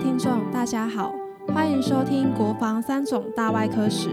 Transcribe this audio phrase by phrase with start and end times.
[0.00, 1.14] 听众，大家好，
[1.48, 4.08] 欢迎收听《国防三种大外科史》。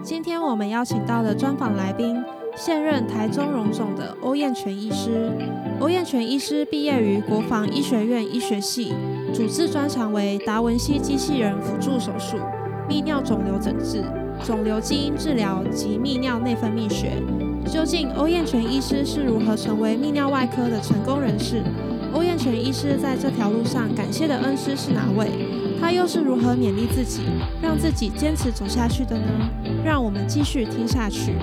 [0.00, 2.16] 今天我们邀请到的专访来宾，
[2.56, 5.32] 现任台中荣总的欧燕全医师。
[5.80, 8.94] 欧燕全医师毕业于国防医学院医学系，
[9.34, 12.36] 主治专长为达文西机器人辅助手术、
[12.88, 14.04] 泌尿肿瘤诊治、
[14.44, 17.20] 肿瘤基因治疗及泌尿内分泌学。
[17.66, 21.64] 究竟欧燕全医师是如何成为泌尿外科的成功人士？
[22.14, 25.30] 欧燕泉医师在这条路上感谢的恩师是哪位？
[25.80, 27.22] 他又是如何勉励自己，
[27.62, 29.24] 让自己坚持走下去的呢？
[29.82, 31.34] 让我们继续听下去。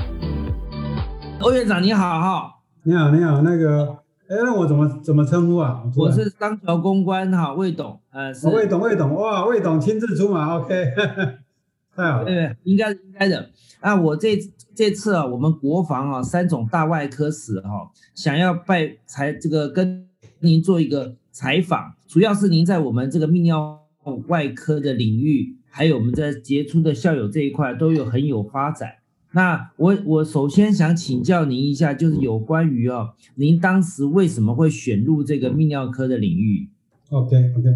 [1.40, 2.54] 欧院长你好哈，
[2.84, 5.82] 你好你好，那个，哎，那我怎么怎么称呼啊？
[5.98, 10.86] 我是当桥公关哈，魏董，呃是，魏董魏董，哇，魏董亲自出马，OK，
[11.98, 13.50] 太好了，对，应该应该的。
[13.80, 14.38] 啊，我这
[14.76, 20.06] 这次啊，我们国防啊三种大外科史哈，想要拜才这个跟。
[20.42, 23.82] 您做一个采访，主要是您在我们这个泌尿
[24.28, 28.90] 外科的领域，还有我们在杰出的校友这一块都有很有发展。
[29.34, 36.70] 那我我首先想请教您一下，就是有关于哦，您当时为什么会选入这个泌尿科的领域
[37.10, 37.70] ？OK OK，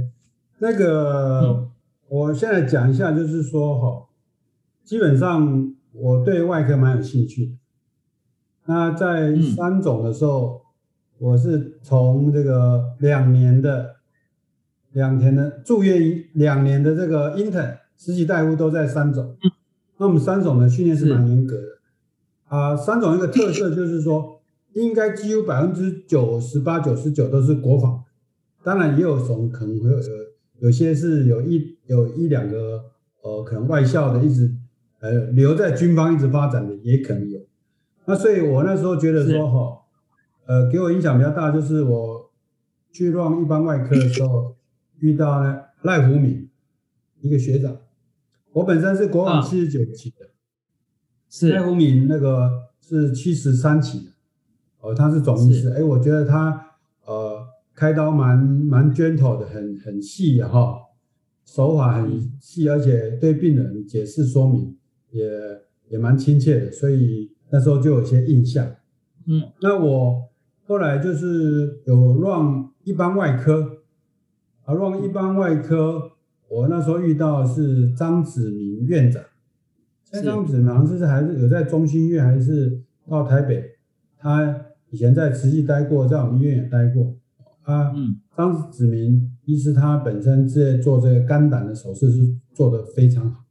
[0.60, 1.70] 那个
[2.08, 4.08] 我现在讲一下，就是说哈，
[4.84, 7.58] 基本上我对外科蛮有兴趣。
[8.66, 10.64] 那在三种的时候。
[11.20, 13.98] 我是从这个两年的
[14.94, 19.36] 两天的住院两年的这个 intern 实习大夫都在三种，
[19.98, 21.68] 那我们三种的训练是蛮严格的
[22.48, 22.76] 啊。
[22.76, 28.02] 三种一个特色就是说，应该几乎百分之九十八、九十九都是国防，
[28.64, 29.98] 当然也有种可能会有
[30.60, 32.86] 有些是有一有一两个
[33.24, 34.50] 呃可能外校的一直
[35.02, 37.42] 呃留在军方一直发展的也可能有。
[38.06, 39.83] 那所以我那时候觉得说哈。
[40.46, 42.30] 呃，给我影响比较大，就是我
[42.92, 44.58] 去让一般外科的时候，
[45.00, 46.50] 遇到呢赖福敏
[47.22, 47.78] 一个学长，
[48.52, 50.32] 我本身是国网七十九期的，
[51.30, 51.50] 是。
[51.50, 54.12] 赖福敏那个是七十三期的，
[54.82, 56.76] 哦，他是总医师，哎，我觉得他
[57.06, 60.78] 呃开刀蛮蛮 gentle 的，很很细哈，
[61.46, 64.78] 手法很细，而且对病人解释说明
[65.12, 65.24] 也
[65.88, 68.76] 也蛮亲切的，所以那时候就有些印象，
[69.26, 70.30] 嗯，那我。
[70.66, 73.84] 后来就是有让一般外科，
[74.64, 76.12] 啊，让一般外科，
[76.50, 79.22] 我那时候遇到是张子明院长，
[80.24, 83.64] 张子明就是还是有在中心医院，还是到台北，
[84.18, 87.16] 他以前在慈济待过，在我们医院也待过，
[87.64, 93.44] 啊，嗯，张子明医师他本身在做这个肝胆的手术是做得非常好。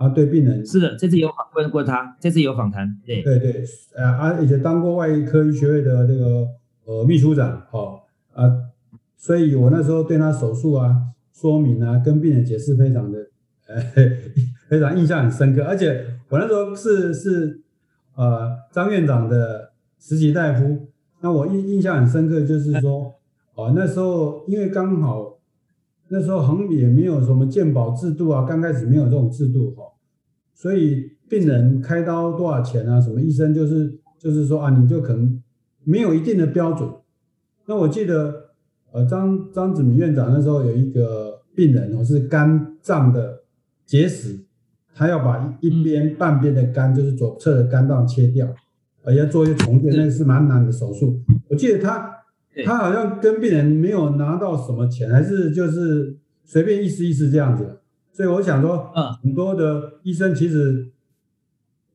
[0.00, 3.62] 啊，对病人是的，这次有访问过他，这次有访谈，对对对，
[3.94, 6.48] 呃啊，而且当过外科医学会的这个
[6.86, 8.00] 呃秘书长，哦
[8.32, 8.50] 啊，
[9.18, 10.96] 所以我那时候对他手术啊
[11.34, 13.18] 说明啊，跟病人解释非常的
[13.68, 13.76] 呃
[14.70, 17.60] 非常印象很深刻，而且我那时候是是
[18.14, 20.88] 呃张院长的实习大夫，
[21.20, 23.14] 那我印印象很深刻，就是说
[23.54, 25.36] 哦那时候因为刚好。
[26.12, 29.84] 那时候很也没有什么鉴保制度啊，刚开始没有这种制度哈，
[30.60, 33.00] 所以病人开刀多少钱啊？
[33.00, 35.42] 什么医生就是就是说啊，你就可能
[35.84, 36.86] 没有一定的标准。
[37.64, 38.50] 那我记得
[38.92, 43.40] 呃张张子明院长那时候有一个病人哦是肝脏的
[43.86, 44.38] 结石，
[44.94, 48.46] 他要把一边半边的肝就是左侧的肝脏切掉，
[49.02, 51.18] 而要做一些重建，那是蛮难的手术。
[51.48, 52.16] 我记得他。
[52.64, 57.78] 他好像跟病人没有拿到什么钱，还是就是随便意思意思这样子，
[58.12, 60.90] 所以我想说，嗯，很多的医生其实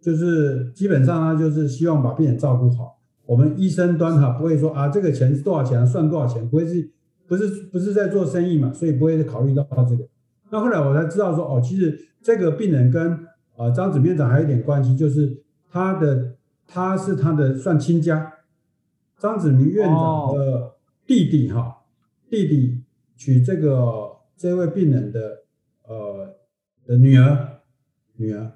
[0.01, 2.99] 就是基本上他就是希望把病人照顾好。
[3.25, 6.91] 我们医生端哈不会说啊这个钱是多少钱，算多少钱，不会是
[7.27, 10.07] 不是不是在做生意嘛，所以不会考虑到这个。
[10.51, 13.11] 那后来我才知道说，哦，其实这个病人跟
[13.57, 16.35] 啊张子院长还有一点关系，就是他的
[16.67, 18.31] 他是他的算亲家。
[19.17, 20.73] 张子明院长的
[21.07, 21.77] 弟弟哈，
[22.29, 22.83] 弟弟
[23.15, 25.35] 娶这个这位病人的呃
[26.85, 27.59] 的女儿，
[28.17, 28.51] 女儿，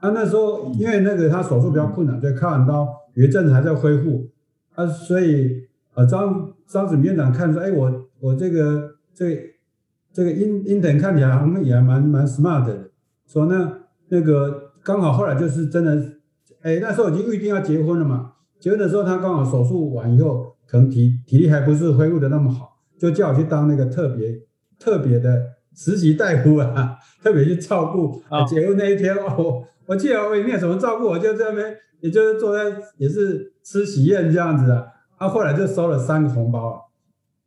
[0.00, 4.28] 啊那时候因为那个他手术比较困难，所以开完刀有一阵子还在恢复，
[4.74, 9.38] 啊，所以呃张张子明院长看说，哎，我我这个这
[10.12, 12.90] 这个英英腾看起来好像也蛮蛮 smart 的，
[13.26, 15.96] 说那那个刚好后来就是真的，
[16.62, 18.32] 哎，那时候已经预定要结婚了嘛。
[18.60, 24.40] 结婚的时候，他刚好手术完以后，可能体体力还不是恢复的那么好，就叫我去当那个特别
[24.78, 28.22] 特别的实习大夫啊， 特别去照顾。
[28.48, 34.84] 结婚那一天，我我记得我也没有什么照顾，我就在那边，也就是坐在也是吃喜宴这样子啊。
[35.18, 36.80] 他后来就收了三个红包啊，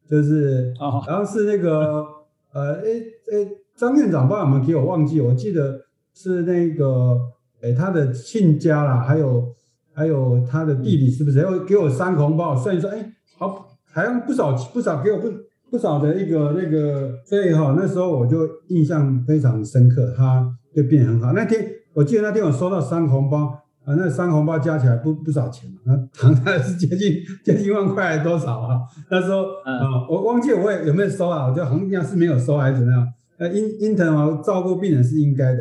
[0.10, 0.74] 就是，
[1.08, 2.06] 然后是那个
[2.54, 3.00] 呃，诶
[3.32, 5.82] 诶，张院长帮我们给我忘记，我记得
[6.14, 7.20] 是那个，
[7.62, 9.54] 诶，他的亲家啦，还有
[9.94, 11.40] 还有他的弟弟，是不是？
[11.40, 15.28] 要给我三个红包，算一算，哎，好，好像不少不少给我不
[15.76, 21.34] 不少的一个那个，所以哈，那时候我就印象非常深刻，他就病人很好。
[21.34, 23.62] 那天我记得那天我收到三红包。
[23.84, 25.78] 啊，那三红包加起来不不少钱嘛？
[25.86, 28.80] 那唐代是接近接近一万块还是，多少啊？
[29.12, 31.46] 那时候啊，我忘记我也有没有收啊？
[31.48, 33.08] 我觉得好像是没有收还是怎么样？
[33.38, 35.60] 呃，英英腾啊，照顾病人是应该的。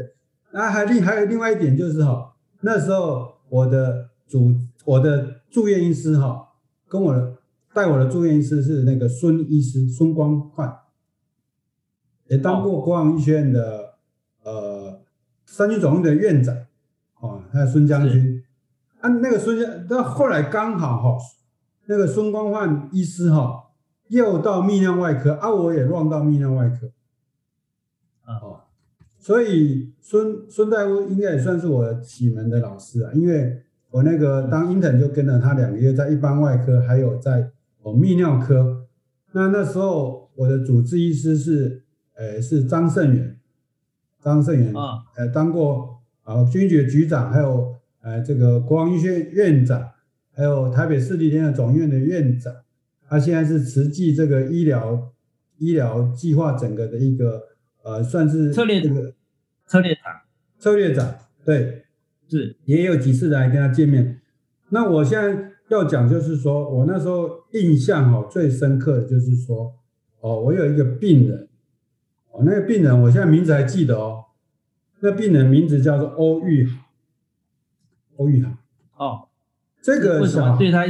[0.52, 2.32] 啊，还另还有另外一点就是哈，
[2.62, 4.55] 那时候我的主
[4.87, 6.49] 我的住院医师哈，
[6.88, 7.33] 跟我的
[7.74, 10.74] 带我的住院医师是那个孙医师孙光焕，
[12.28, 13.96] 也当过国防医学院的
[14.44, 15.00] 呃
[15.44, 16.56] 三军总院的院长。
[17.20, 18.44] 哦，还有孙将军，
[19.00, 21.24] 啊，那个孙将，到后来刚好哈，
[21.86, 23.70] 那个孙光焕医师哈，
[24.08, 26.90] 又到泌尿外科，啊，我也乱到泌尿外科，
[28.26, 28.60] 哦，
[29.18, 37.50] 所以孙孙大夫应该也算是我启蒙的老师啊，因为我那个当 intern 就跟了他两个月，在一般外科，还有在
[37.84, 38.88] 哦泌尿科，
[39.31, 41.84] 那那时候我的主治医师是，
[42.14, 43.38] 呃，是张胜元，
[44.20, 45.94] 张胜元啊，呃，当过。
[46.25, 49.90] 啊，军局局长，还有呃这个国防医学院院长，
[50.32, 52.50] 还有台北市立联合总院的院长，
[53.06, 55.12] 他现在是慈济这个医疗
[55.58, 57.42] 医疗计划整个的一个
[57.82, 59.12] 呃算是策略这个
[59.66, 60.02] 策略长，
[60.58, 61.14] 策略长，
[61.44, 61.84] 对，
[62.26, 62.56] 是。
[62.64, 64.22] 也有几次来跟他见面。
[64.70, 69.74] 那我现在要讲就是说我那时候印象哦最深刻的就是说
[70.20, 71.48] 哦我有一个病人，
[72.30, 74.22] 哦那个病人我现在名字还记得哦。
[75.00, 76.78] 那病人名字叫做欧玉豪，
[78.16, 78.52] 欧玉豪。
[78.96, 79.28] 哦，
[79.82, 80.86] 这个小对他，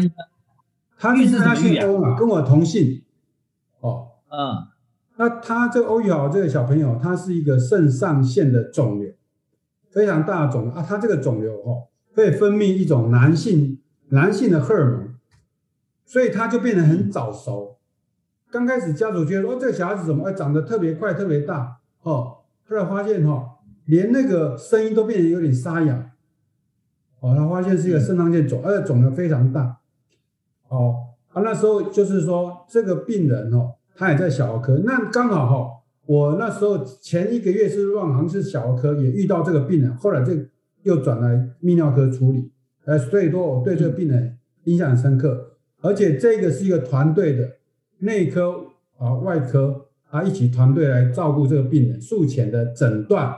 [0.96, 3.02] 他是他姓欧嘛，跟我同姓。
[3.80, 4.68] 哦，嗯，
[5.16, 9.12] 那他这个欧玉豪这个小朋友，他是一个肾上腺的肿瘤，
[9.90, 10.86] 非常大的肿瘤啊。
[10.88, 15.14] 他这个肿瘤哦，会分泌一种男性男性的荷尔蒙，
[16.04, 17.78] 所以他就变得很早熟。
[18.50, 21.78] 刚开始家属觉得哦，这个小孩子怎么会长得特别快、特别大？
[22.02, 23.50] 哦，后来发现哈。
[23.86, 26.10] 连那个声音都变得有点沙哑，
[27.20, 29.76] 哦，他发现是一个肾上腺肿，而且肿得非常大，
[30.68, 40.32] 哦，啊，那时候就是说这个病人哦，他也在小儿科，那刚好哈，我那时候前一个月是万行是小儿科，也遇到这个病人，后来就
[40.84, 42.50] 又转来泌尿科处理，
[42.84, 47.50] 呃，所以说我对这个病人印象很深刻，而且这个是一个团队的
[47.98, 48.66] 内科
[48.98, 53.34] 啊、外科啊一起团队来照顾这个病人术前的诊断。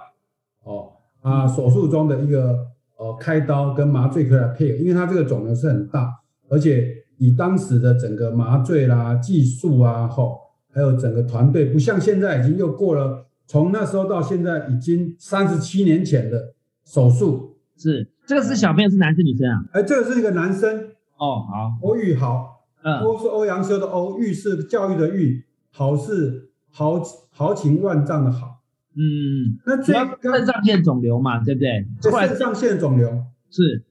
[0.64, 2.66] 哦啊，手术中的一个
[2.96, 6.12] 呃开刀跟麻醉科来配合，因为他这个肿瘤是很大，
[6.48, 10.38] 而且以当时的整个麻醉啦技术啊，吼，
[10.72, 16.54] 还有整个团队，不像现在已经又过了，从那时候到现在已经三十七年前的
[16.84, 17.56] 手术。
[17.76, 19.64] 是这个是小朋友是男生女生啊？
[19.72, 20.90] 哎，这个是一个男生。
[21.16, 27.00] 哦，好，欧玉豪，嗯，欧是欧阳修的欧，玉是教育的玉，豪是豪
[27.30, 28.60] 豪情万丈的豪。
[28.94, 31.86] 嗯，那这肾上腺肿瘤嘛，对不对？
[32.02, 33.84] 肾上腺肿瘤是。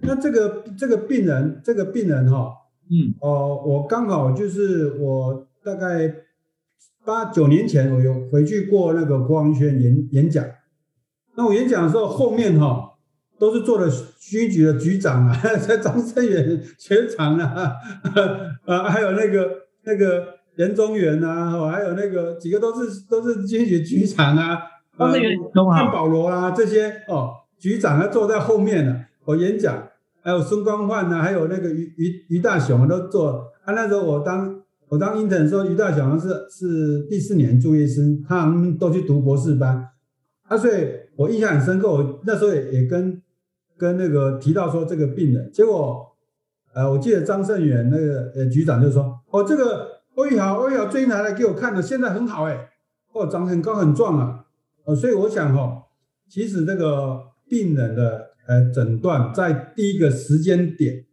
[0.00, 2.52] 那这个这个病人，这个病人哈，
[2.90, 6.12] 嗯，哦，我刚好就是我大概
[7.04, 10.44] 八九年前，我有回去过那个国防医学院演演讲。
[11.36, 12.91] 那我演讲的时候，后面哈
[13.42, 17.72] 都是做了军局的局长啊， 在张胜远全场啊，
[18.64, 19.50] 啊， 还有那个
[19.82, 20.40] 那个。
[20.56, 24.58] 严中元呐，还有那个几个都是都是军局局长啊，
[24.98, 25.08] 呃，
[25.72, 29.82] 汉保罗啊这些哦，局长他坐在后面呢，我演讲，
[30.20, 33.50] 还有孙光焕呐，还有那个于于于大雄都坐。
[33.64, 39.88] 啊，那时候我当我当 intern 时候，于大雄是是第四年住院生，他们都去读博士班。
[40.48, 43.18] 啊，所以我印象很深刻，我那时候也也跟
[43.82, 46.06] 跟那个提到说这个病人，结果
[46.72, 49.90] 呃，我记得张胜远那个呃局长就说，哦这个。
[50.14, 52.68] 欧玉豪，欧玉豪最近拿来给我看了，现在很好哎，
[53.14, 54.44] 哦，长得很高很壮啊，
[54.84, 55.84] 呃，所以我想哈，
[56.28, 61.06] 其实这个病人的呃诊断在第一个时间点，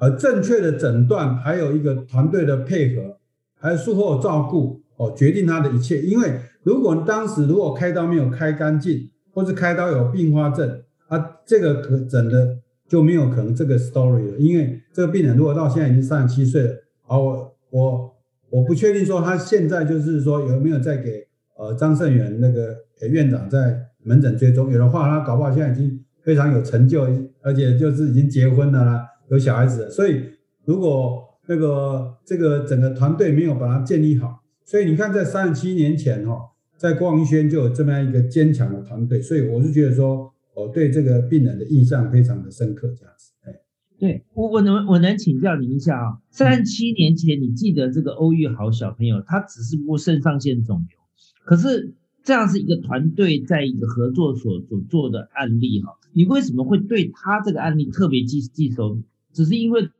[0.00, 3.16] 呃，正确的诊断，还有一个团队的配合，
[3.60, 6.02] 还有术后照顾哦，决定他的一切。
[6.02, 12.58] 因为如果当时如果开刀没有开干净，或是开刀有并发症啊，这个可整的
[12.88, 14.38] 就没有可能这个 story 了。
[14.38, 16.74] 因为这个病人如果到现在已经三十七岁了，
[17.06, 18.12] 啊，我我。
[18.48, 22.76] 我不确定说他现在就是说有没有在给呃张胜元那个
[23.10, 27.04] 院长在门诊追踪，有的话他搞不好现在已经非常有成就，
[27.42, 29.90] 而且就是已经结婚了啦，有小孩子。
[29.90, 30.22] 所以
[30.64, 36.38] 如果那个这个整个团队没有把它建立好，所以你看，在三十七年前哈，
[36.76, 43.32] 在光医轩就有这么样一个坚强的团队，所以我是觉得说，我对这个病人的印象非常的深刻，这样子。
[43.42, 43.60] 哎，
[43.98, 50.98] 对我我能我能请教您一下啊，三十七年前你记得这个欧玉豪小朋友，他只是过肾上腺肿瘤，
[51.44, 51.92] 可是
[52.24, 58.98] 这样是一个团队在一个合作所所做的案例哈，你为什么会对他这个案例特别记记熟？
[59.34, 59.90] 只是因为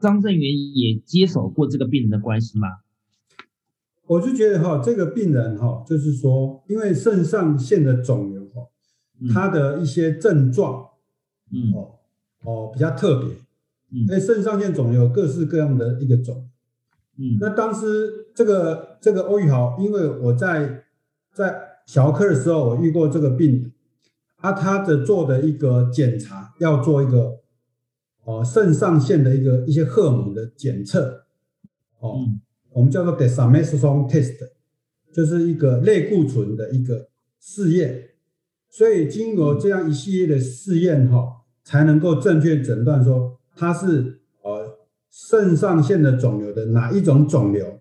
[0.00, 2.68] 张正元也接手过这个病人的关系吗？
[4.06, 8.41] 我就觉得哈，这个病人哈，就是说，因为肾上腺的肿瘤哈，
[9.28, 10.88] 它的一些症状，
[11.52, 11.98] 嗯哦
[12.44, 13.28] 哦比较特别，
[13.90, 16.48] 嗯因为肾上腺肿瘤有各式各样的一个肿。
[17.18, 20.84] 嗯那当时这个这个欧玉豪，因为我在
[21.34, 21.54] 在
[21.86, 23.72] 小儿科的时候，我遇过这个病人，
[24.36, 27.40] 啊，他的做的一个检查要做一个
[28.24, 31.24] 哦肾上腺的一个一些荷尔蒙的检测，
[32.00, 32.16] 哦。
[32.18, 32.40] 嗯
[32.74, 34.48] 我们叫做 desamethasone test，
[35.12, 38.02] 就是一个类固醇的一个试验。
[38.72, 44.78] 所以经过这样一系列的试验哈，才能够正确诊断说它是呃
[45.10, 47.78] 肾上腺的肿瘤的哪一种肿瘤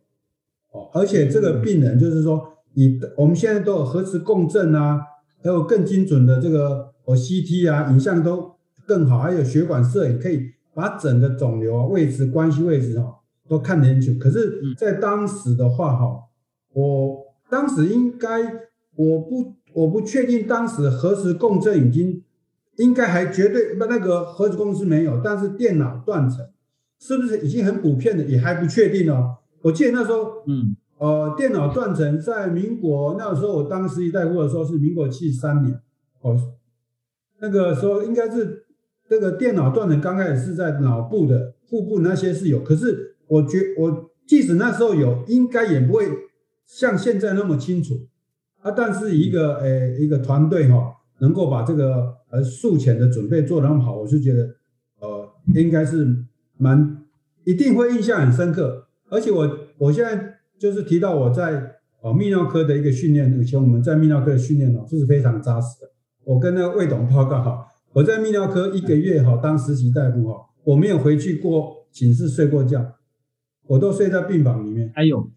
[0.71, 0.89] 哦。
[0.93, 4.99] 而且这个病人就是说，以我们现在都有核磁共振啊，
[5.41, 8.55] 还有更精准的这个哦 CT 啊，影像都
[8.85, 13.17] 更好，还有血管摄影可以把整个肿瘤啊位置、关系位置哈。
[13.47, 16.23] 都看得清楚，可是，在当时的话，哈，
[16.71, 17.17] 我
[17.49, 18.29] 当时应该，
[18.95, 22.23] 我不，我不确定当时核磁共振已经，
[22.77, 26.45] 应该还绝对不那个核磁共振是没有，但是电脑断层
[26.99, 29.37] 是不是已经很普遍的，也还不确定哦。
[29.61, 35.79] 我记得那时候，嗯呃，电脑断层在民国那时候，我当时一代夫的时候是民国七十三年，
[36.21, 36.37] 哦，
[37.39, 38.65] 那个时候应该是
[39.09, 43.09] 这个电脑断层刚开始是在脑部的腹部那些是有，可是。
[43.31, 46.05] 我觉我即使那时候有，应该也不会
[46.65, 48.09] 像现在那么清楚
[48.61, 48.71] 啊。
[48.71, 54.49] 但是一个呃一个团队哈，能够把这个呃术前的准备做得那么好，我是觉得
[54.99, 56.25] 呃应该是
[56.57, 57.03] 蛮
[57.43, 58.87] 一定会印象很深刻。
[59.09, 65.89] 而且我我现在就是提到我在呃泌尿科的一个训练，以前我们在泌尿科的训练哦，就是非常扎实的。
[66.23, 72.93] 我跟那个魏董报告哈，我在泌尿科一个月哈当实习大夫哈，我没有回去过寝室睡过觉。
[73.67, 75.29] 我都睡在病房里面，哎呦，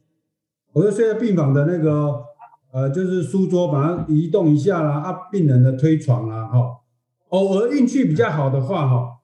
[0.72, 2.14] 我都睡在病房的那个
[2.74, 6.80] 呃，就是书桌，把它移动一下啦，啊，病人的推床啦，哈，
[7.28, 9.20] 偶尔运气比较好的话，哈，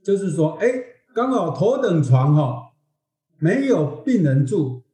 [0.00, 0.68] 就是说，哎，
[1.12, 2.70] 刚好头等床哈
[3.40, 4.84] 没有病人住，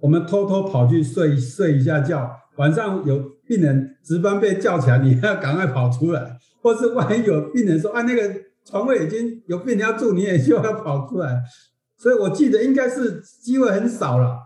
[0.00, 8.34] 我们偷偷跑去睡睡一下觉，晚上有病人值班被叫起来，你要赶快跑出来，或是万一有病人说啊，那个
[8.64, 11.42] 床位已经有病人要住，你也就要跑出来。
[11.98, 14.45] 所以我记得应该是机会很少了，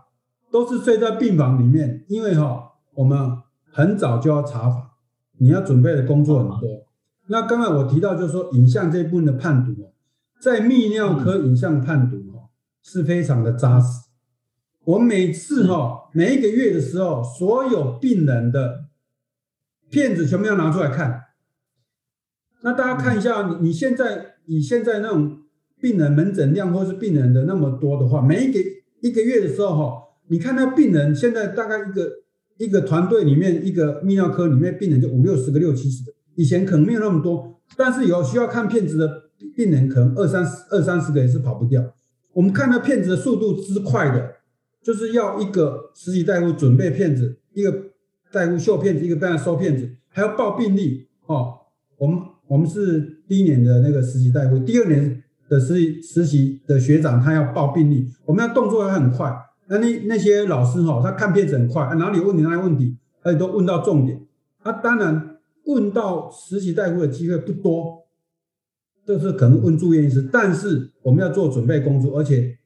[0.51, 3.37] 都是睡在病房里面，因为哈我们
[3.71, 4.91] 很早就要查房，
[5.37, 6.85] 你要准备的工作很多。
[7.27, 9.93] 那刚才我提到就是说影像这部分的判读哦，
[10.41, 12.49] 在泌尿科影像判读哦
[12.83, 14.09] 是非常的扎实。
[14.83, 18.85] 我每次哈每一个月的时候，所有病人的
[19.89, 21.21] 片子全部要拿出来看。
[22.61, 25.37] 那大家看一下，你你现在你现在那种。
[25.81, 28.59] 病人门诊量或是病人的那么多的话，每一个
[29.01, 30.00] 一个月的时候哈，
[30.31, 32.09] 你看那病人现在大概一个
[32.57, 39.23] 一个团队里面一个泌尿科里面病人就五六十个六七十个，以前可能没有那么多，但是有需要看片子的
[39.53, 41.83] 病人可能二三十二三十个也是跑不掉。
[42.31, 44.35] 我们看那片子的速度之快的，
[44.81, 47.87] 就是要一个实习大夫准备片子，一个
[48.31, 51.55] 大夫秀片子，一个大夫收片子，还要报病历哦。
[51.97, 55.21] 我们我们是第一年的那个实习大夫，第二年。
[55.49, 59.29] 的实习实习的学长，他要报病历，我们要动作要很快。
[59.71, 64.21] 那那那些老师哈，他看片子很快，啊、哪里有问题哪里问题，而且都问到重点。
[64.63, 68.03] 啊，当然问到实习大夫的机会不多，
[69.05, 70.27] 这是可能问住院医师。
[70.29, 72.57] 但是我们要做准备工作，而且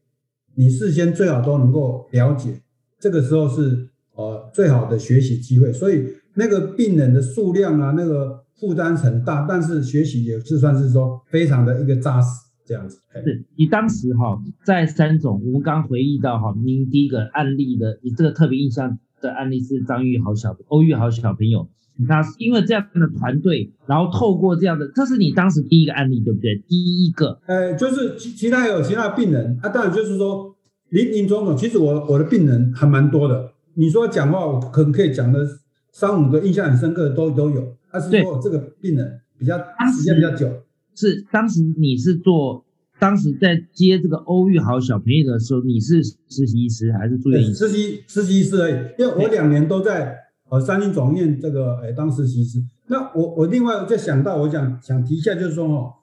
[0.56, 2.60] 你事先最好都能够了解，
[3.00, 5.72] 这个时候是呃最好的学习机会。
[5.72, 12.45] 所以那个病人的数量啊，那个负担很大，但是学习也是算是说非常的一个扎实。
[12.66, 21.70] 这样子是你当时哈在三种，我们刚回忆到哈，您第一个案例的，你这个特别印象的案例是张玉豪小欧玉豪小朋友，
[22.08, 26.56] 他因为这样的团队，然后透过这样的，这是你当时第一个案例对不对？
[26.68, 30.56] 第一个，呃，就是其其他有其他病人啊，当然就是说
[30.90, 33.52] 林林总总，其实我我的病人还蛮多的。
[33.76, 35.46] 你说讲话，我可能可以讲的
[35.92, 39.58] 三五个印象很深刻的都都有，但是说这个病人比较
[39.96, 40.50] 时间比较久。
[40.96, 42.66] 是当时你是做
[43.00, 47.54] 当时在接这个欧玉豪小朋友的时候，你是实习医师还是住院医师？
[47.54, 50.16] 实习实习医师而已，因为我两年都在
[50.50, 52.64] 呃三军总院这个哎当实习医师。
[52.88, 55.94] 那我我另外再想到，我想想提一下，就是说哦，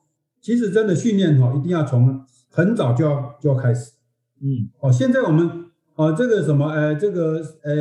[0.41, 2.21] 其实真的训练哈，一定要从
[2.51, 3.93] 很早就要就要开始。
[4.41, 5.49] 嗯，哦，现在我们
[5.95, 7.73] 哦这个什么呃这个呃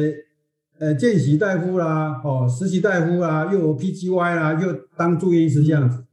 [0.79, 6.05] 呃见习大夫啦，哦实习大夫啦，又有 PGY 啦，又当住院医师这样子，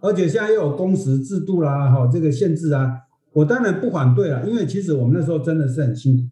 [0.00, 2.90] 而且现在又有工时制度啦，哈这个限制啊，
[3.32, 6.30] 我当然不反对啦，因为其实我们那时候真的是很辛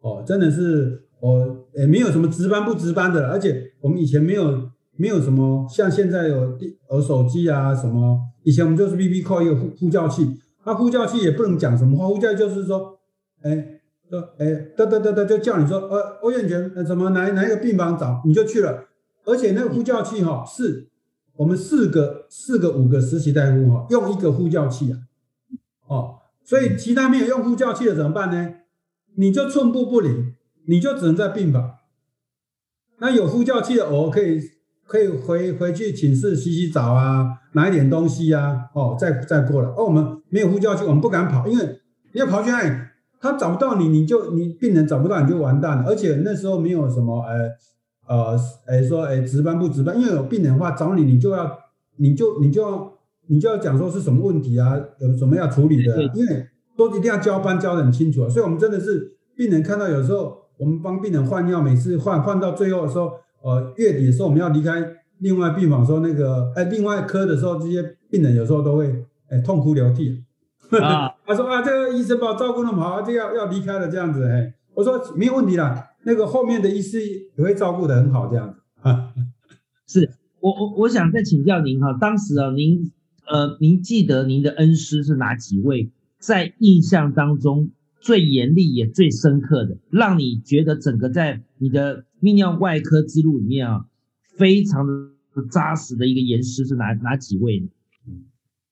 [0.00, 4.70] 苦，哦真的是哦也没有什么值班不值班的，而且我们以前没有。
[4.98, 6.58] 没有什么像现在有
[6.90, 10.26] 有手机啊什么，以前我们就是 B B call 一个呼呼叫器，
[10.64, 12.98] 那呼叫器也不能讲什么话，呼叫就是说，
[13.42, 18.84] 哎，说哎，哒哒哒哒就叫你说，呃，欧燕泉，呃，怎么哪哪一个病房找你就去了，
[19.26, 20.88] 而且那个呼叫器哈是
[21.36, 24.98] 我们四个四个五个实习大夫哈用一个呼叫器啊，
[25.86, 28.54] 哦，所以其他没有用呼叫器的怎么办呢？
[29.16, 30.34] 你就寸步不离，
[30.66, 31.76] 你就只能在病房，
[32.98, 34.40] 那有呼叫器的我可以。
[34.88, 39.68] 可以回回去寝室洗洗澡啊，拿一点东西啊，哦，再再过来。
[39.70, 41.80] 哦，我们没有呼叫器，我们不敢跑，因为
[42.12, 42.70] 你要跑去那里，
[43.20, 45.84] 他找不到你，你就你病人找不到你就完蛋了。
[45.88, 47.50] 而且那时候没有什么，呃
[48.06, 51.58] 呃，哎说哎值班不值班，因为有病人的话找你，你就要
[51.96, 52.92] 你就你就要
[53.26, 56.46] 你就要讲说是什么问题啊，有什么要处理的，因为
[56.76, 58.28] 都一定要交班交的很清楚啊。
[58.28, 63.12] 所以我们真的是病人看到有时候我们帮病人换药，每次换换到最后的时候。
[63.42, 64.84] 呃，月底的时候我们要离开
[65.18, 68.92] 另外病房，说那个，哎，另外科的时候，这些病人有时候都会，
[69.28, 70.24] 哎，痛哭流涕。
[70.82, 77.04] 啊， 他说啊，这个医生把我照顾那么好，就要要离开了这样子，哎，我说没有问题啦，那个后面的医师
[77.36, 78.60] 也会照顾的很好这样子。
[78.80, 79.12] 啊，
[79.86, 80.08] 是
[80.40, 82.90] 我我我想再请教您哈，当时啊，您
[83.26, 85.90] 呃，您记得您的恩师是哪几位？
[86.18, 87.70] 在印象当中
[88.00, 92.06] 最严厉也最深刻的，让你觉得整个在你的。
[92.18, 93.84] 泌尿外科之路里面啊，
[94.38, 94.92] 非常的
[95.50, 97.68] 扎实的一个严师是哪哪几位呢？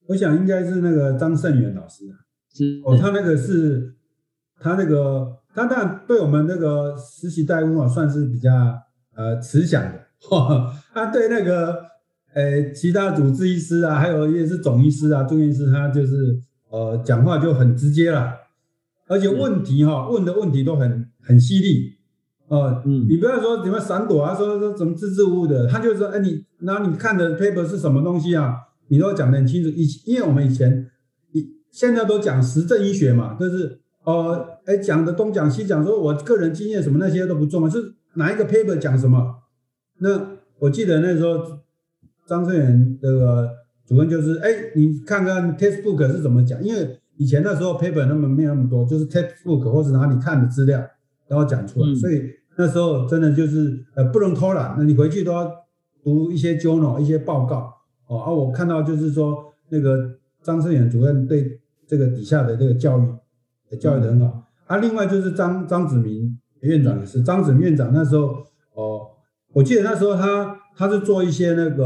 [0.07, 2.07] 我想应该是那个张胜元老师，
[2.51, 3.95] 是哦，他那个是，
[4.59, 8.51] 他那个他当然对我们那个实习大夫啊，算是比较
[9.15, 10.07] 呃慈祥的，
[10.93, 11.85] 他 对那个
[12.35, 16.39] 呃其他主治医师啊，还有一些是总医师啊、住院医师，他就是
[16.71, 18.35] 呃讲话就很直接了，
[19.07, 21.95] 而且问题哈问的问题都很很犀利。
[22.47, 28.55] 呃，嗯，你不要说怎么闪躲啊，说说怎么支支吾吾的，他就说，哎，你那你看的 paper 是什么东西啊？
[28.89, 29.71] 你都讲得很清楚。
[29.71, 30.91] 以因为我们以前，
[31.33, 39.37] 以现在都讲实证医学嘛，就是哦，哎，讲的东讲西讲，说我个人经验什么那些都不重要，是哪一个 paper 讲什么？
[39.99, 41.39] 那我记得那时候
[42.27, 43.51] 张胜元这个
[43.87, 46.63] 主任就是，哎，你看看 textbook 是怎么讲？
[46.63, 50.85] 因为以前那时候 paper 那么没有那么多，就是 textbook 或者哪里看的资料。
[51.27, 52.23] 然后讲出来，所以
[52.59, 55.51] 那时候真的就是呃不能偷懒，那你回去都要
[56.03, 57.73] 读一些 journal 一些报告
[58.09, 58.19] 哦。
[58.19, 64.44] 啊，我看到就是说那个张胜远主任对这个底下的这个教育教育的很好。
[64.67, 69.07] 啊，另外就是张张子明院长也是，张子明院长那时候哦，
[69.53, 71.85] 我记得那时候他他是做一些那个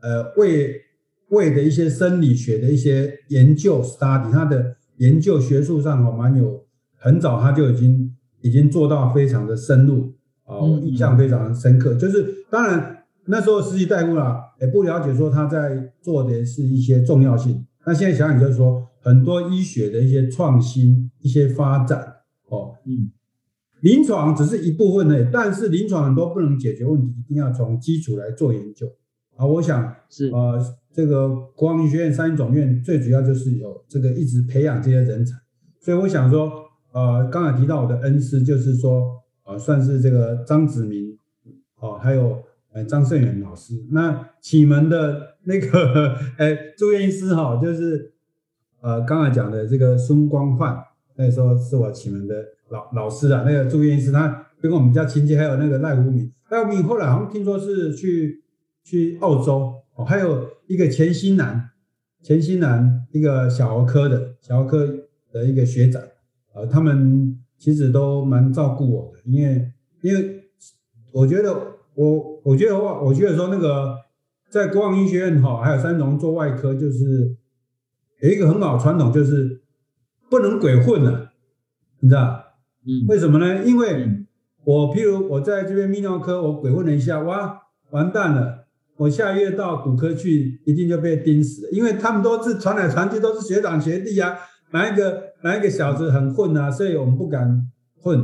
[0.00, 0.80] 呃胃
[1.28, 6.64] 胃的一些生理学的一些研究 study，他的研究学术上哦蛮有，
[6.96, 8.14] 很早他就已经。
[8.44, 10.12] 已经做到非常的深入
[10.44, 11.94] 啊，印象非常的深刻。
[11.94, 17.64] 就是当然那时候实习大夫啦，也不了解说他在做的是一些重要性。
[17.86, 22.13] 那现在想想就是说，很多医学的一些创新、一些发展
[22.48, 23.10] 哦，嗯，
[23.80, 28.86] 临床只是一部分的，但是临床很多不能解决问题，一定要从基础来做研究
[29.36, 29.46] 啊。
[29.46, 30.58] 我想是呃，
[30.92, 35.36] 这个国王医学院三一总院最主要就是有这个一直培养这些人才，
[35.80, 36.62] 所以我想说。
[36.94, 41.18] 呃，刚才提到我的恩师，就是说，呃，算是这个张子明，
[41.80, 42.40] 哦，还有
[42.72, 43.84] 呃张胜远老师。
[43.90, 48.12] 那启蒙的那个， 哎，住院医师哈，就是
[48.80, 50.76] 呃刚才讲的这个孙光焕，
[51.16, 52.34] 那时候是我启蒙的
[52.70, 53.44] 老老师啊。
[53.46, 58.42] 那个住院医师他跟我们家亲戚，还有那个赖无敏，赖无敏后来好像听说是去
[58.82, 61.70] 去澳洲哦，还有一个钱新南，
[62.22, 64.86] 钱新南一个小儿科的小儿科
[65.32, 66.02] 的一个学长。
[66.54, 69.72] 呃，他们其实都蛮照顾我的，因为
[70.02, 70.44] 因为
[71.12, 71.52] 我觉得
[71.94, 73.96] 我我觉得话，我觉得说那个
[74.50, 77.36] 在国王医学院哈，还有三龙做外科，就是
[78.20, 79.62] 有一个很好传统，就是
[80.34, 81.30] 不能鬼混了，
[82.00, 82.42] 你知道？
[82.84, 83.64] 嗯，为什么呢？
[83.64, 84.26] 因为
[84.64, 88.66] 我譬如我在这边泌尿科，我鬼混了一下，哇，完蛋了，
[88.96, 94.34] 我下月到骨科去，一定就被盯死了，因为他们都是传来传去都是学长学弟啊，
[94.72, 97.70] 哪一个哪一个小子很混啊，所以我们不敢
[98.02, 98.20] 混。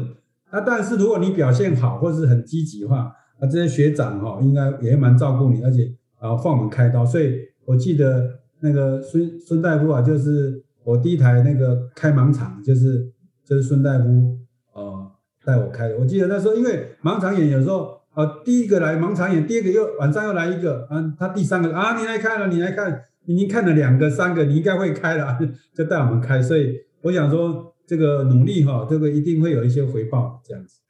[0.51, 7.07] 那但是如果你表现好或是很积极的话，啊这些学长哈应该也蛮照顾你，而且啊放我们开刀。
[7.07, 13.11] 所以我记得那个孙孙大夫啊，就是我第一台那个开盲场，就是
[13.45, 14.39] 就是孙大夫
[14.75, 15.11] 呃
[15.45, 15.97] 带我开的。
[15.99, 17.99] 我记得那时候因为盲场演有时候。
[18.13, 25.39] 啊，第一个来盲肠炎，第二个又晚上又来一个，啊，他第三个啊，你来看了，你来看，已经看了两个、三个，你应该会开了，
[25.73, 26.43] 就带我们开。
[26.43, 30.81] 所以我想说，这个努力哈，这个一定会有一些回报，这样子。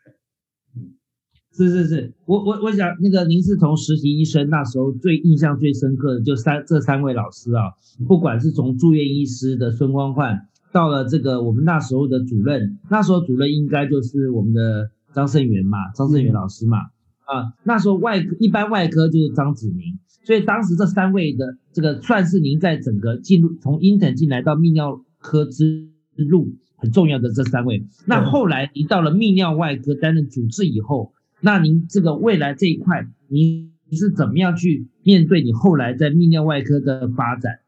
[1.60, 7.74] 嗯，是是是，我我我想那个您是从实习医生那时候最印象最深刻的就三这三位老师啊，
[8.08, 16.78] 不管是从住院医师的孙光焕，到了这个我们那时候的主任，那时候主任应该就是我们的张胜元嘛，张胜元老师嘛。
[17.26, 27.86] 啊，那时候外科一般外科就是张子明，所以当时这三位的这个算是您在整个进入从英腾进来到泌尿科之路很重要的这三位。
[28.06, 37.60] 那后来您到了泌尿外科担任主治以后，那您这个未来这一块，您是怎么样去面对你后来在泌尿外科的发展？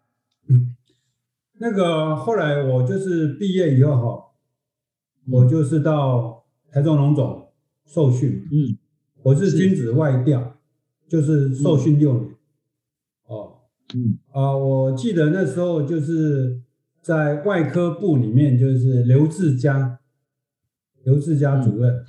[0.48, 0.76] 嗯，
[1.58, 4.24] 那个后来我就是毕业以后哈，
[5.30, 7.48] 我就是到台中龙总
[7.86, 8.78] 受训，嗯。
[9.24, 10.58] 我是君子外调，
[11.08, 12.34] 就是受训六年，
[13.28, 13.52] 哦，
[13.94, 16.60] 嗯啊，我记得那时候就是
[17.00, 20.00] 在外科部里面，就是刘志佳，
[21.04, 22.04] 刘志佳主任，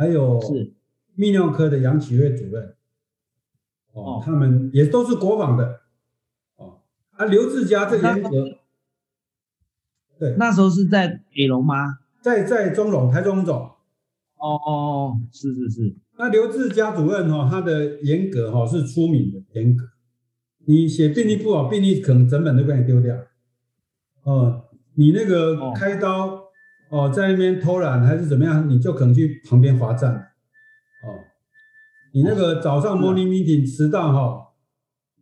[0.00, 0.72] 还有是
[1.14, 2.74] 泌尿科的杨启瑞主任，
[3.92, 5.80] 哦，他们也都是国防的，
[6.56, 8.30] 哦，啊，刘志佳这严格，
[10.18, 11.98] 对，那时候是在北龙吗？
[12.22, 13.58] 在在中龙，台中总。
[13.58, 13.76] 哦
[14.38, 15.94] 哦哦，是是是。
[16.16, 19.84] 那刘志佳主任哈，他的严格哈是出名的严格。
[20.64, 23.14] 你写病历不好，病历可能整本都被你丢掉。
[24.22, 26.49] 哦，你那个开刀
[26.90, 30.12] 哦，在那边偷懒还是怎么样，你就可能去旁边罚站。
[30.12, 31.24] 哦，
[32.12, 34.52] 你那个早上 morning meeting 迟到哈，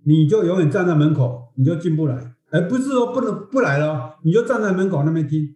[0.05, 2.35] 你就永远站在门口，你就进不来。
[2.51, 5.55] 哎，不是说不能不来了，你就站在门口那边听。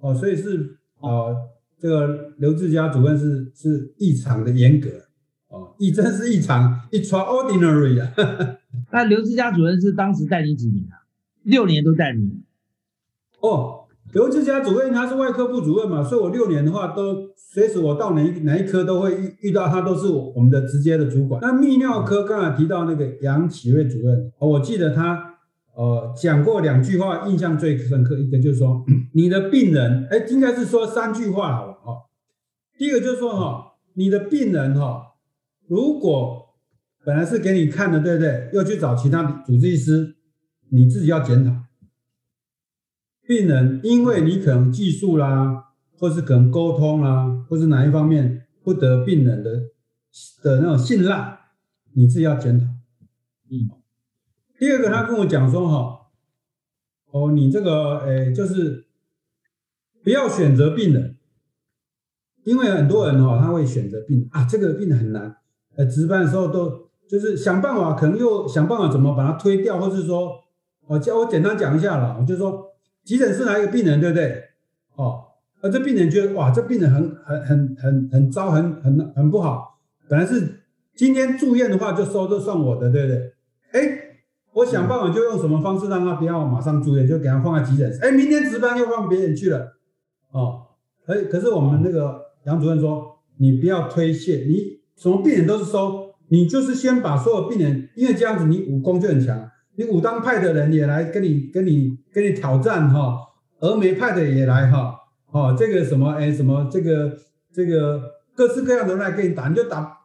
[0.00, 1.34] 哦，所以是啊。
[1.76, 4.88] 这个刘志佳主任是是异常的严格
[5.48, 8.10] 哦，一真是异常，extraordinary 啊。
[8.90, 11.04] 那刘志佳主任是当时带你几年啊？
[11.42, 12.40] 六年都带你。
[13.40, 13.83] 哦，
[14.14, 21.40] 刘志佳主任他是外科部主任嘛，所以我六年的话都随时我到哪一哪一科都会遇遇到他，都是我们的直接的主管。
[21.42, 25.34] 那泌尿科刚才提到那个杨启瑞主任，我记得他。
[25.76, 28.16] 呃，讲过两句话，印象最深刻。
[28.16, 31.96] 一个就是说，你的病人，哎，应该是说三句话好了哈。
[32.78, 35.02] 第一个就是说哈，你的病人哈，
[35.66, 36.54] 如果
[37.04, 38.50] 本来是给你看的，对不对？
[38.52, 40.14] 又去找其他主治医师，
[40.70, 41.50] 你自己要检讨。
[43.26, 45.64] 病人因为你可能技术啦，
[45.98, 49.50] 或是可能沟通啦，或是哪一方面不得病人的
[50.42, 51.38] 的那种信赖，
[51.92, 52.66] 你自己要检讨。
[53.50, 53.70] 嗯。
[54.58, 56.00] 第二个，他跟我讲说，哈，
[57.10, 58.86] 哦，你这个，诶，就是
[60.02, 61.16] 不要选择病人，
[62.44, 65.36] 因为很多人哦，他会选择病啊，这个病很难，
[65.76, 70.32] 呃，值班的时候都就是想办法，可能又想办法怎么把它推掉，或是说，
[70.86, 72.73] 我叫我简单讲一下了，我就说，
[73.04, 74.42] 急诊室来一个病人，对不对？
[74.96, 75.24] 哦，
[75.60, 80.62] 而这病人觉得，哇，这病人很很很很很糟，很很很不好，本来是
[80.94, 83.32] 今天住院的话，就收这算我的，对不对？
[83.72, 84.00] 哎。
[84.54, 87.98] 我想办法就用什么方式让他不要马上住院，就给他放在急诊室。
[88.00, 89.72] 哎，明天值班又放别人去了，
[90.30, 90.66] 哦，
[91.06, 103.18] 哎，可是我们那个杨主任说，你不要推卸，你什么病人都是收，你就是先把所有病人，因为这样子你武功就很强，你武当派的人也来跟你跟你跟你挑战哈，
[103.60, 104.96] 峨眉派的也来哈，
[105.30, 107.16] 哦，这个什么哎什么这个
[107.52, 108.02] 这个
[108.34, 109.98] 各式各样的人来跟你打，你就打，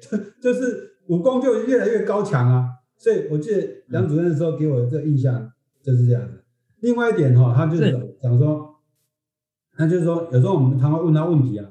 [0.00, 2.70] 就 就是武功就越来越高强啊。
[2.98, 6.42] 所以我记得杨主任的时候给我这个印象就是这样子。
[6.80, 7.90] 另外一点哈，他就是
[8.22, 8.76] 讲说，
[9.76, 11.66] 他就是说，有时候我们常常问他问题啊，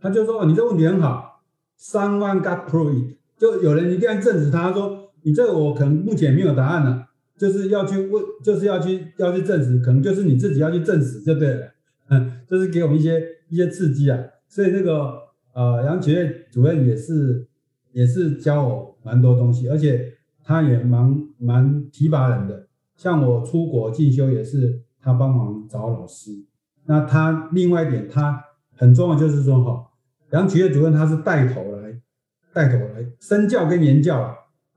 [0.00, 1.40] 他就说你这问题很好
[1.78, 11.66] ，someone got prove，就有人一定要证实他说你这个我可能目前没有答案了，就是要去问，就是要去要去证实，可能就是你自己要去证实就对了，
[12.10, 14.18] 嗯，就是给我们一些一些刺激啊。
[14.48, 15.14] 所以那个
[15.52, 17.46] 呃杨杰主任也是
[17.92, 20.12] 也是教我蛮多东西，而且。
[20.46, 26.32] 他也蛮蛮提拔人的，像我出国进修也是他帮忙找老师。
[26.84, 28.44] 那他另外一点，他
[28.76, 29.86] 很重要就是说哈，
[30.32, 31.98] 杨启业主任他是带头来
[32.52, 34.34] 带头来身教跟言教啊，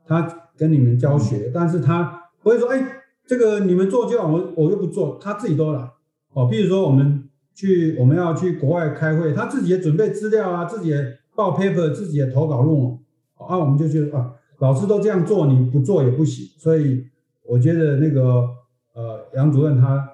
[0.07, 2.83] 他跟你们教学，但是他不会说，哎，
[3.25, 5.91] 这个你们做就好，我我又不做，他自己都来。
[6.33, 12.97] 哦，比如说我们去我们要去国外开会，他自己也准备资料啊，自己也报 paper，自己也投稿论文，
[13.35, 16.45] 啊，我们就觉得啊，老师都这样做，你不做也不行。
[16.57, 17.03] 所以
[17.43, 18.47] 我觉得那个
[18.93, 20.07] 呃杨主任他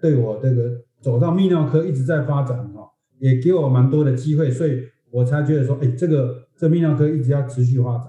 [0.00, 8.06] 对我这个走到泌尿科一直在发展哈，也给我蛮多的机会，所以我才觉得说，哎，这个这泌尿科一直要持续发展。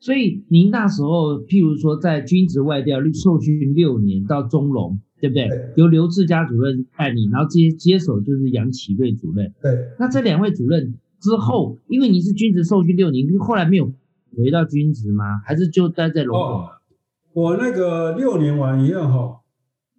[0.00, 5.46] 所以您那时候，譬如说在军职外调受训六年到中龙，对不对？
[5.76, 9.52] 由刘志佳主任带你，然后接接手就是杨启瑞主任。
[9.60, 9.78] 对。
[9.98, 13.92] 那这两位主任之后，因为你是军职受训六年，后来没有
[14.34, 15.42] 回到军职吗？
[15.44, 16.68] 还是就待在龙总？
[17.34, 19.40] 我那个六年完以后哈，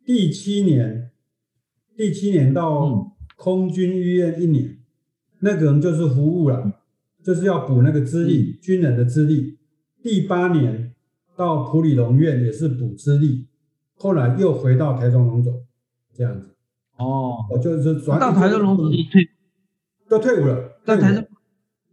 [0.04, 1.12] 第七年，
[1.96, 4.80] 第七年到空军医院一年，
[5.42, 6.74] 那个人就是服务了，
[7.24, 9.61] 就是要补那个资历，军人的资历。
[10.04, 10.94] 第八年
[11.36, 13.46] 到普里龙院也是补资历，
[13.96, 15.64] 后来又回到台中龙总
[16.12, 16.56] 这样子。
[16.98, 19.30] 哦，我就是转到台中龙总就退，
[20.10, 21.24] 都退伍了，在台中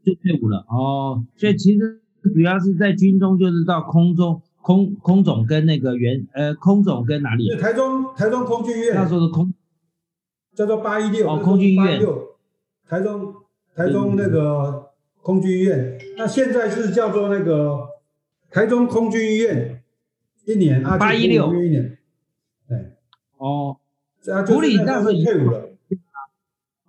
[0.02, 0.64] 就退伍了。
[0.68, 7.54] 哦，所以其实主要是在军中，就是到空中空空总跟那个原呃空总跟哪里？
[7.56, 8.94] 台中台中空军医院。
[8.94, 9.52] 那时候的空
[10.54, 12.00] 叫做八一六哦，空军医院。
[12.88, 13.34] 台中
[13.74, 17.97] 台中那个空军医院，那现在是叫做那个。
[18.50, 19.82] 台中空军医院
[20.46, 21.54] 一年啊，八一六。
[21.54, 21.98] 一年，
[22.66, 22.78] 对，
[23.36, 23.76] 哦，
[24.46, 25.68] 普里那时候退伍了，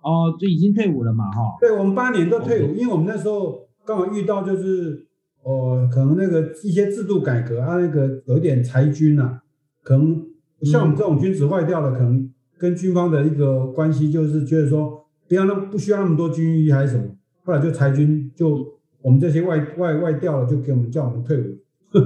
[0.00, 5.06] 哦，就已经退伍了嘛，哈，对，我们八年都退伍，因为我们那时候刚好遇到就是，
[5.42, 9.42] 哦，可能那个一些制度改革啊，那个有点裁军呐，
[9.82, 10.26] 可能
[10.62, 18.79] 像我们这种军职坏掉了，可能跟军方的一个关系就是觉得说，不要那不需要那么多军医还是什么，后来就裁军就。
[19.02, 21.58] 我们这些外外外调了，就给我们叫我们退伍。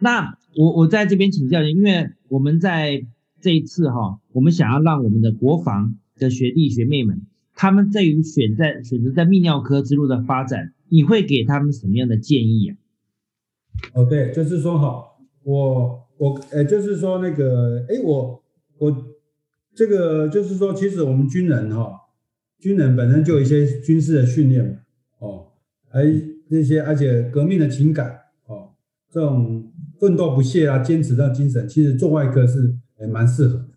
[0.00, 3.06] 那我我在这边请教您，因为我们在
[3.40, 12.76] 这一次哈，我们想要让我们的国防的学弟学妹们，他们在于选在选择在泌尿科之路的发展，你会给他们什么样的建议啊？
[13.94, 15.04] 哦，对，就是说哈，
[15.42, 18.42] 我我呃，就是说那个，哎，我
[18.78, 19.06] 我
[19.74, 21.92] 这个就是说，其实我们军人哈，
[22.58, 24.76] 军人本身就有一些军事的训练嘛。
[25.18, 25.46] 哦，
[25.88, 26.04] 还
[26.48, 28.70] 那些，而且革命的情感，哦，
[29.10, 33.68] 这种奋斗不懈啊，坚持的精神，其实做外科是也蛮适合的。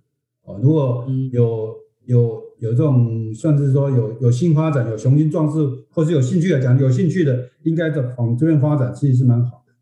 [0.43, 1.75] 哦，如果有
[2.05, 5.57] 有有这种，算是说有有新发展，有雄心壮志，
[5.89, 9.73] 或是有兴趣的讲，有兴趣的，应该在往这边发展，其实是蛮好的。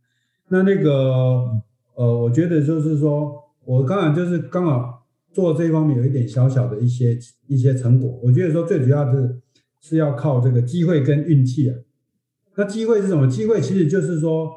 [0.47, 1.49] 那那个，
[1.95, 3.33] 呃，我觉得就是说，
[3.65, 8.19] 我刚好就是刚好做这一方面有一点小小的一些一些成果。
[8.23, 9.41] 我觉得说最主要是。
[9.81, 11.75] 是要靠这个机会跟运气啊。
[12.55, 13.25] 那机会是什么？
[13.25, 14.51] 机会其实就是说，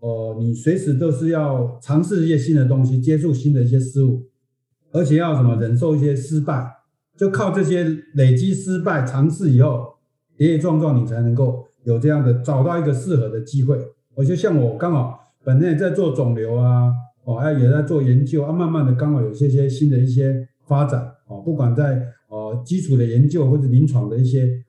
[0.00, 4.24] 哦，你随时都是要尝试一些新的东西，接触新的一些事物，
[4.90, 6.68] 而且要什么忍受一些失败，
[7.16, 7.84] 就靠这些
[8.14, 9.94] 累积失败尝试以后，
[10.36, 13.78] 跌跌撞撞，你才能够有这样的找到一个适合的机会。
[14.16, 24.63] 我就像我刚好本身也在做肿瘤啊，哦，还也在做研究啊，慢慢的刚好有些些新的一些发展哦，不管在呃基础的研究或者临床的一些。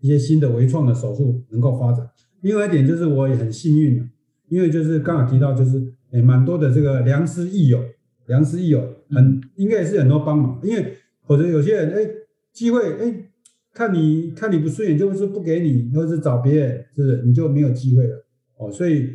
[0.00, 2.08] 呃，一些新的微创的手术能够发展。
[2.40, 4.04] 另外一点就是我也很幸运的，
[4.48, 7.82] 因为就是刚好提到，就是诶蛮多的这个良师益友，
[8.26, 8.80] 良师益友
[9.10, 10.60] 很应该也是很多帮忙。
[10.62, 12.08] 因为或者有些人哎
[12.52, 13.30] 机会哎
[13.74, 18.24] 看你看你不顺眼，就是不给你，或者是找别人，是不是你就没有机会了
[18.56, 18.70] 哦？
[18.70, 19.08] 所以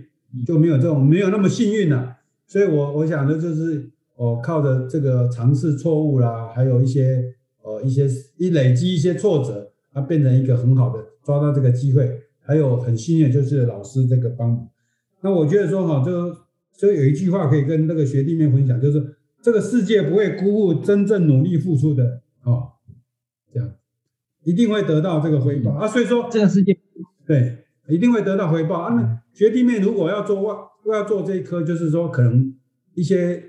[0.46, 2.18] 就没有这种没有那么幸运了。
[2.46, 7.24] 所以我我想的就是哦靠着这个尝试错误啦，还有一些
[7.64, 9.73] 呃一些一累积一些挫折。
[9.94, 14.68] 它变成一个很好的抓到这个机会，还有很幸运就是老师这个帮忙。
[15.22, 16.36] 那我觉得说哈，就
[16.72, 22.72] 所以有一句话可以跟那个学弟妹分享，就是这个世界不会辜负真正努力付出的哦，
[23.54, 23.72] 这样
[24.44, 25.88] 一定会得到这个回报啊。
[25.88, 26.78] 所以说这个世界
[27.26, 28.94] 对一定会得到回报啊。
[28.96, 30.56] 那学弟妹如果要做外
[30.88, 32.54] 要做这一科，就是说可能
[32.96, 33.44] 一些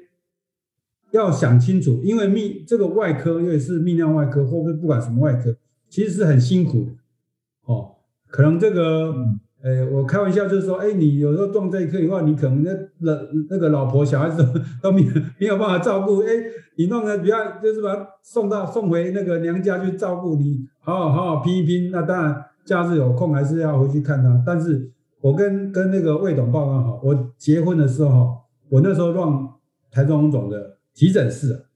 [1.10, 5.56] 要想清楚，因为泌这个外科因为是泌尿外科，或者不管什么外科。
[5.94, 7.94] 其实是很辛苦的，哦，
[8.26, 9.14] 可能这个，
[9.62, 13.16] 呃，我开玩笑就是说，哎，你有时候撞这一颗以后，你可能那那
[13.48, 15.04] 那个老婆小孩子都 都没
[15.38, 16.30] 没有办法照顾，哎，
[16.74, 21.92] 你弄个比较就是把他送到送回那个娘家去照顾你，好好好好拼一拼。
[21.92, 24.42] 那当然假日有空还是要回去看他。
[24.44, 29.48] 但是我跟跟那个魏董报告哈，我结婚的时候，我那时候让
[29.92, 31.66] 台中总的急诊室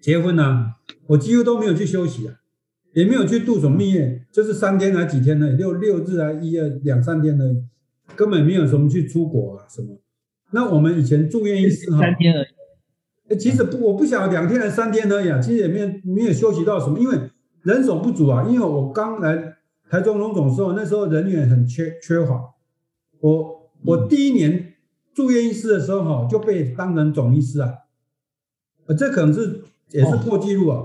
[0.00, 0.72] 结婚呢，
[1.08, 2.39] 我几乎都没有去休息啊。
[2.92, 5.50] 也没有去度什么蜜月，就是三天还几天呢？
[5.52, 7.44] 六六日啊，一二两三天呢，
[8.16, 10.00] 根本没有什么去出国啊什么。
[10.52, 12.48] 那我们以前住院医师哈，三天而已。
[13.28, 17.16] 哎，其实不，我不晓得两天还是三天而已啊，其实也没有没有休息到什么，因为
[17.62, 18.44] 人手不足啊。
[18.48, 19.54] 因为我刚来
[19.88, 22.40] 台中荣总的时候，那时候人员很缺缺乏。
[23.20, 24.74] 我我第一年
[25.14, 27.72] 住院医师的时候哈，就被当成总医师啊，
[28.86, 30.82] 呃，这可能是也是破纪录啊。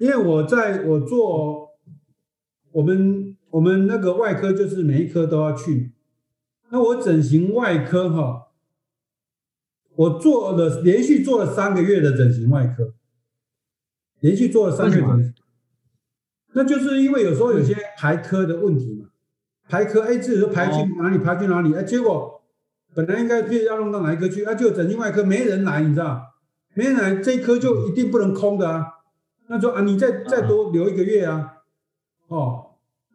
[0.00, 1.76] 因为我在我做
[2.72, 5.92] 我们我们那个外科，就是每一科都要去。
[6.70, 8.46] 那我整形外科哈，
[9.96, 12.94] 我做了连续做了三个月的整形外科，
[14.20, 15.34] 连续做了三个月。
[16.54, 19.10] 那就是因为有时候有些排科的问题嘛，
[19.68, 22.42] 排科哎，自己说排去哪里排去哪里，哎，结果
[22.94, 26.22] 本来应该是要弄到哪一科去，啊，就整形外科没人来，你知道，
[26.72, 28.86] 没人来，这一科就一定不能空的啊。
[29.50, 31.54] 那说啊，你再再多留一个月啊，
[32.28, 32.66] 哦，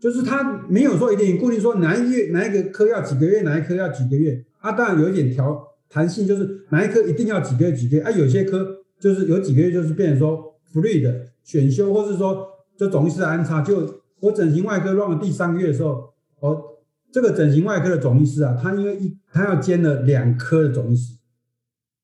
[0.02, 4.44] 就是他没有说一定固定说哪一月哪一个科要几个月，哪一科要几个月。
[4.60, 8.04] 啊，当然有一点调弹性，就是哪一科一定要几个月几个月。
[8.04, 12.46] 啊，有些科就是有几个月就是变成说 free 的选修，或是说
[12.78, 13.62] 就总医师安插。
[13.62, 16.62] 就我整形外科 run 了第三个月的时候，哦，
[17.14, 21.16] 这个整形外科的总医师啊，他因为一他要兼了两科的总医师，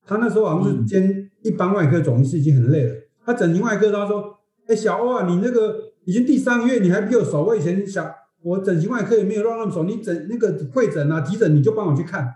[0.06, 2.96] 他那时候好像是兼一般外科总医师已经很累了。
[3.32, 7.46] 他整形外科，他说：“哎，小欧啊，你那个已经第三个月，你还比我熟。
[7.46, 9.86] 我以前想，我整形外科也没有让那么熟。
[9.86, 12.36] 你整那个会诊啊、急诊，你就帮我去看。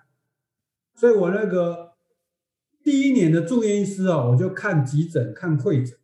[0.96, 1.92] 所以我那个
[2.82, 5.98] 第一年的住院医师哦，我就看急诊、看会诊，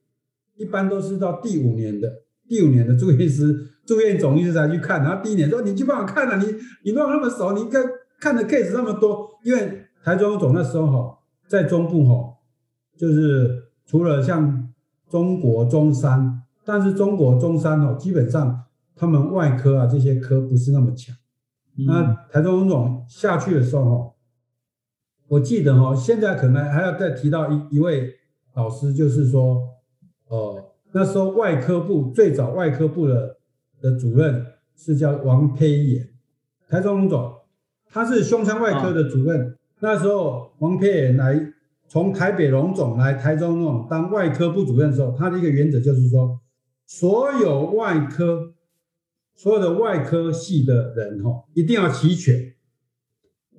[0.58, 5.02] 一般都是到第五年的第五年的住院医师、住院总医师才去看。
[5.02, 7.80] 然后第一年说你去帮我看了，你你弄那么熟，你应该
[8.20, 9.30] 看的 case 那么多。
[9.46, 12.34] 因为台中总那时候哈，在中部哈，
[12.98, 14.61] 就是除了像。
[15.12, 18.64] 中国中山，但是中国中山哦，基本上
[18.96, 21.14] 他们外科啊这些科不是那么强。
[21.86, 24.14] 那台中荣总下去的时候哦，
[25.28, 28.14] 我记得哦，现在可能还要再提到一一位
[28.54, 29.62] 老师，就是说，
[30.30, 33.36] 呃，那时候外科部最早外科部的
[33.82, 34.46] 的主任
[34.78, 36.08] 是叫王培炎，
[36.70, 37.34] 台中荣总，
[37.90, 39.58] 他是胸腔外科的主任。
[39.82, 41.54] 那时候王培炎来。
[41.92, 46.40] 从台北荣总来台中那种当外科部主任的时候，他的一个原则就是说，
[46.86, 48.54] 所有外科
[49.36, 52.54] 所有的外科系的人哈，一定要齐全。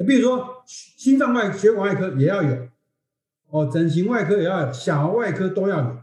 [0.06, 2.56] 比如说心脏外血管外科也要有，
[3.50, 5.98] 哦，整形外科也要有，小儿外科都要有。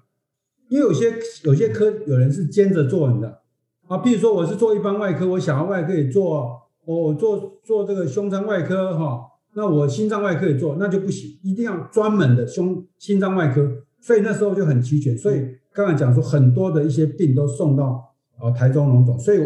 [0.69, 3.41] 因为有些有些科有人是兼着做的
[3.87, 9.28] 啊，比如说我是做一般外科，我小儿外科也做，我做做这个胸腔外科哈。
[9.53, 13.67] 那我心脏外科也做，那就不行，一定要专门的胸心脏外科，
[13.99, 15.17] 所以那时候就很齐全。
[15.17, 19.39] 所以刚才讲说很多的一些病都送到啊台中荣总，所以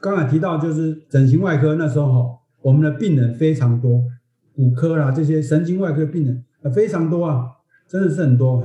[0.00, 4.02] 刚才提到就是整形外科那时候哈，我们的病人非常多，
[4.54, 7.46] 骨科啦这些神经外科病人啊非常多啊，
[7.88, 8.62] 真的是很多。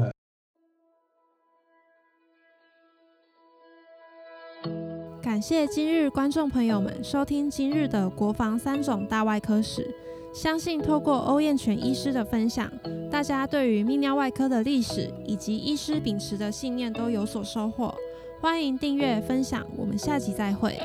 [5.22, 9.88] 感谢今日观众朋友们收听今日的国防三种大外科史。
[10.34, 12.72] 相信透过欧燕泉医师的分享，
[13.12, 17.94] 大家对于泌尿外科的历史以及医师秉持的信念都有所收获。
[18.42, 20.76] 欢迎订阅分享，我们下集再会。